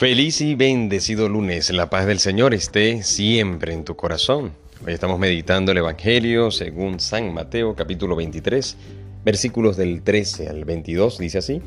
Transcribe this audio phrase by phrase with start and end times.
[0.00, 1.68] Feliz y bendecido lunes.
[1.68, 4.52] La paz del Señor esté siempre en tu corazón.
[4.86, 8.78] Hoy estamos meditando el Evangelio según San Mateo capítulo 23,
[9.26, 11.18] versículos del 13 al 22.
[11.18, 11.60] Dice así.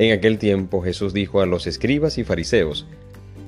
[0.00, 2.88] En aquel tiempo Jesús dijo a los escribas y fariseos,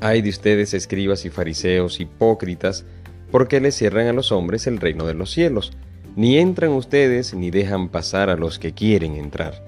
[0.00, 2.84] Ay de ustedes escribas y fariseos hipócritas,
[3.32, 5.72] porque les cierran a los hombres el reino de los cielos.
[6.14, 9.64] Ni entran ustedes ni dejan pasar a los que quieren entrar.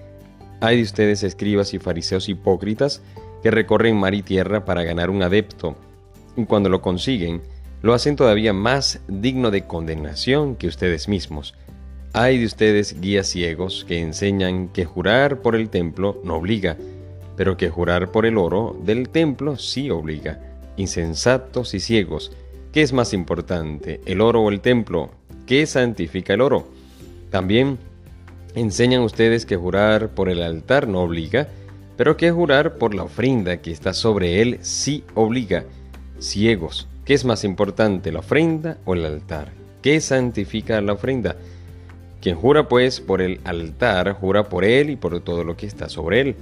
[0.61, 3.03] Ay de ustedes escribas y fariseos hipócritas,
[3.45, 5.77] que recorren mar y tierra para ganar un adepto,
[6.35, 7.43] y cuando lo consiguen,
[7.83, 11.55] lo hacen todavía más digno de condenación que ustedes mismos.
[12.15, 16.79] Hay de ustedes guías ciegos que enseñan que jurar por el templo no obliga,
[17.37, 20.41] pero que jurar por el oro del templo sí obliga.
[20.79, 22.33] Insensatos y ciegos,
[22.73, 25.11] ¿qué es más importante, el oro o el templo?
[25.47, 26.67] ¿Qué santifica el oro?
[27.29, 27.77] También
[28.55, 31.49] enseñan ustedes que jurar por el altar no obliga,
[31.97, 35.65] pero que jurar por la ofrenda que está sobre él sí obliga.
[36.21, 39.53] Ciegos, ¿qué es más importante, la ofrenda o el altar?
[39.83, 41.37] ¿Qué santifica la ofrenda?
[42.21, 45.89] Quien jura pues por el altar, jura por él y por todo lo que está
[45.89, 46.37] sobre él.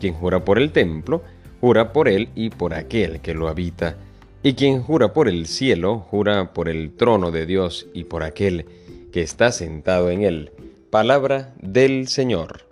[0.00, 1.22] Quien jura por el templo,
[1.60, 3.96] jura por él y por aquel que lo habita.
[4.42, 8.64] Y quien jura por el cielo, jura por el trono de Dios y por aquel
[9.12, 10.52] que está sentado en él.
[10.88, 12.69] Palabra del Señor.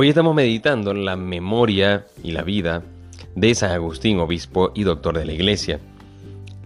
[0.00, 2.84] Hoy estamos meditando la memoria y la vida
[3.34, 5.80] de San Agustín, obispo y doctor de la Iglesia.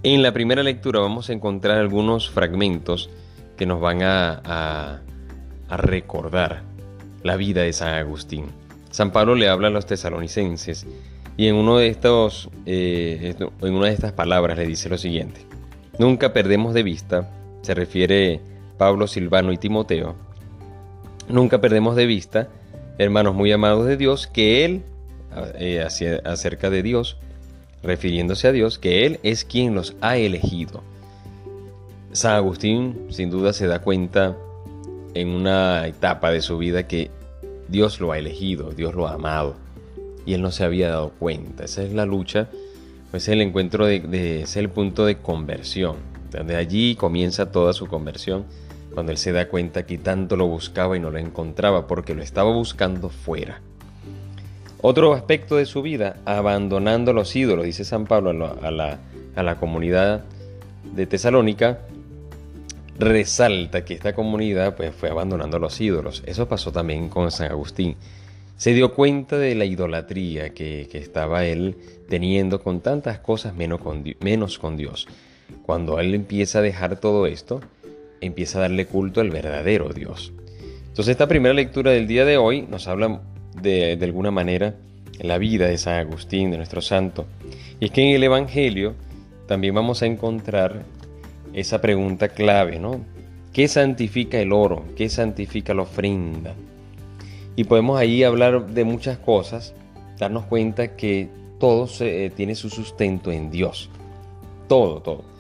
[0.03, 3.09] En la primera lectura vamos a encontrar algunos fragmentos
[3.57, 5.01] que nos van a,
[5.71, 6.63] recordar
[7.23, 8.49] la vida de San Agustín.
[8.91, 10.87] San Pablo le habla a los tesalonicenses
[11.39, 15.41] y en, uno de estos, eh, en una de estas palabras le dice lo siguiente.
[15.99, 17.31] Nunca perdemos de vista,
[17.63, 18.43] se refiere
[18.77, 20.17] Pablo, Silvano y Timoteo,
[21.31, 22.51] nunca perdemos de vista
[23.03, 24.83] hermanos muy amados de Dios, que Él,
[25.59, 25.85] eh,
[26.25, 27.17] acerca de Dios,
[27.83, 30.83] refiriéndose a Dios, que Él es quien los ha elegido.
[32.13, 34.37] San Agustín sin duda se da cuenta
[35.15, 37.11] en una etapa de su vida que
[37.69, 39.57] Dios lo ha elegido, Dios lo ha amado,
[40.27, 41.65] y él no se había dado cuenta.
[41.65, 42.49] Esa es la lucha,
[43.11, 45.97] pues es el encuentro de, de es el punto de conversión,
[46.31, 48.45] donde allí comienza toda su conversión
[48.93, 52.23] cuando él se da cuenta que tanto lo buscaba y no lo encontraba porque lo
[52.23, 53.61] estaba buscando fuera.
[54.81, 58.99] Otro aspecto de su vida, abandonando los ídolos, dice San Pablo a la,
[59.37, 60.25] a la comunidad
[60.95, 61.79] de Tesalónica,
[62.99, 66.23] resalta que esta comunidad pues, fue abandonando los ídolos.
[66.27, 67.97] Eso pasó también con San Agustín.
[68.57, 71.77] Se dio cuenta de la idolatría que, estaba él
[72.09, 75.09] teniendo con tantas cosas menos con, menos con Dios.
[75.63, 77.61] Cuando él empieza a dejar todo esto,
[78.23, 80.33] empieza a darle culto al verdadero Dios.
[80.89, 83.21] Entonces esta primera lectura del día de hoy nos habla
[83.61, 84.75] de, de alguna manera
[85.21, 87.27] la vida de San Agustín, de nuestro santo.
[87.81, 88.95] Y es que en el Evangelio
[89.47, 90.83] también vamos a encontrar
[91.53, 93.01] esa pregunta clave, ¿no?
[93.53, 94.85] ¿Qué santifica el oro?
[94.97, 96.55] ¿Qué santifica la ofrenda?
[97.57, 99.75] Y podemos ahí hablar de muchas cosas,
[100.19, 101.29] darnos cuenta que
[101.59, 103.91] todo se, eh, tiene su sustento en Dios.
[104.69, 105.33] Todo, todo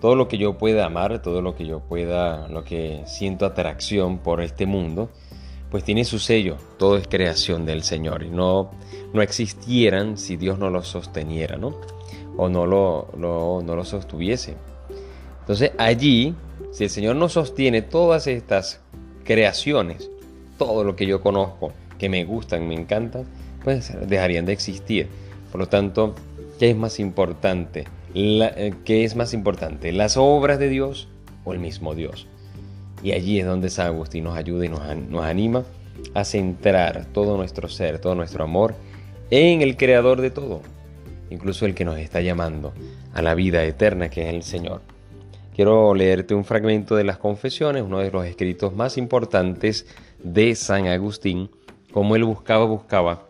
[0.00, 4.18] todo lo que yo pueda amar, todo lo que yo pueda, lo que siento atracción
[4.18, 5.10] por este mundo,
[5.70, 8.70] pues tiene su sello, todo es creación del Señor y no,
[9.12, 11.76] no existieran si Dios no lo sosteniera, ¿no?
[12.36, 14.56] O no lo, no sostuviese.
[15.40, 16.34] Entonces allí,
[16.72, 18.80] si el Señor no sostiene todas estas
[19.24, 20.10] creaciones,
[20.58, 23.26] todo lo que yo conozco, que me gustan, me encantan,
[23.62, 25.08] pues dejarían de existir.
[25.52, 26.14] Por lo tanto,
[26.58, 27.84] ¿qué es más importante?
[28.14, 29.92] Eh, ¿qué es más importante?
[29.92, 31.08] ¿Las obras de Dios
[31.44, 32.26] o el mismo Dios?
[33.02, 35.64] Y allí es donde San Agustín nos ayuda y nos, nos anima
[36.14, 38.74] a centrar todo nuestro ser, todo nuestro amor
[39.30, 40.60] en el creador de todo,
[41.30, 42.72] incluso el que nos está llamando
[43.14, 44.82] a la vida eterna que es el Señor.
[45.54, 49.86] Quiero leerte un fragmento de las confesiones, uno de los escritos más importantes
[50.22, 51.50] de San Agustín,
[51.92, 53.26] como él buscaba, buscaba,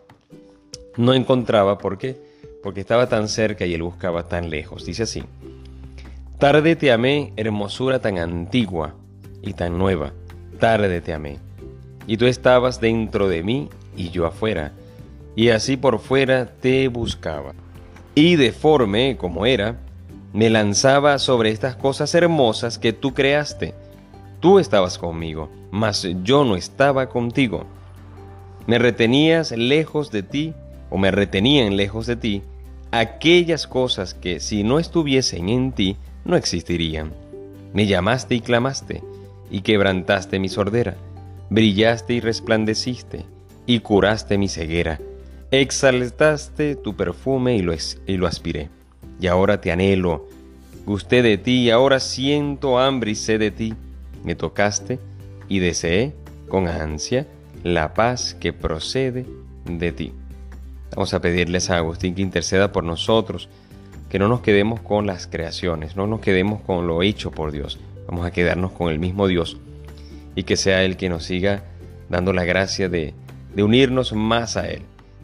[0.97, 2.30] no encontraba, ¿por qué?
[2.61, 4.85] Porque estaba tan cerca y él buscaba tan lejos.
[4.85, 5.23] Dice así,
[6.37, 8.95] tarde te amé, hermosura tan antigua
[9.41, 10.13] y tan nueva,
[10.59, 11.39] tarde te amé.
[12.07, 14.71] Y tú estabas dentro de mí y yo afuera,
[15.35, 17.53] y así por fuera te buscaba.
[18.15, 19.77] Y deforme como era,
[20.33, 23.73] me lanzaba sobre estas cosas hermosas que tú creaste.
[24.39, 27.65] Tú estabas conmigo, mas yo no estaba contigo.
[28.67, 30.53] Me retenías lejos de ti,
[30.89, 32.43] o me retenían lejos de ti,
[32.91, 37.13] aquellas cosas que si no estuviesen en ti, no existirían.
[37.73, 39.01] Me llamaste y clamaste,
[39.49, 40.95] y quebrantaste mi sordera,
[41.49, 43.25] brillaste y resplandeciste,
[43.65, 44.99] y curaste mi ceguera,
[45.53, 47.73] Exaltaste tu perfume y lo,
[48.07, 48.69] y lo aspiré.
[49.19, 50.29] Y ahora te anhelo.
[50.85, 53.73] Gusté de ti y ahora siento hambre y sed de ti.
[54.23, 54.97] Me tocaste
[55.49, 56.15] y deseé
[56.47, 57.27] con ansia
[57.63, 59.25] la paz que procede
[59.65, 60.13] de ti.
[60.91, 63.49] Vamos a pedirles a Agustín que interceda por nosotros,
[64.09, 67.79] que no nos quedemos con las creaciones, no nos quedemos con lo hecho por Dios.
[68.07, 69.57] Vamos a quedarnos con el mismo Dios
[70.35, 71.63] y que sea Él que nos siga
[72.09, 73.13] dando la gracia de,
[73.55, 74.81] de unirnos más a Él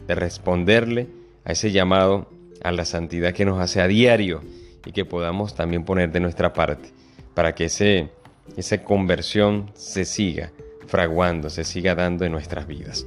[0.08, 1.06] de responderle
[1.44, 2.28] a ese llamado
[2.64, 4.42] a la santidad que nos hace a diario
[4.84, 6.90] y que podamos también poner de nuestra parte
[7.34, 8.08] para que ese,
[8.56, 10.50] esa conversión se siga
[10.86, 13.06] fraguando, se siga dando en nuestras vidas.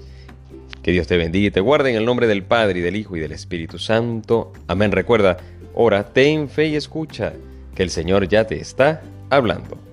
[0.83, 3.15] Que Dios te bendiga y te guarde en el nombre del Padre y del Hijo
[3.15, 4.51] y del Espíritu Santo.
[4.67, 4.91] Amén.
[4.91, 5.37] Recuerda,
[5.73, 7.33] ora, ten fe y escucha,
[7.75, 9.90] que el Señor ya te está hablando.